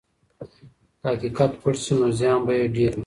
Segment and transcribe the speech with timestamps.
[1.01, 2.99] که حقیقت پټ سي نو زیان به یې ډېر وي.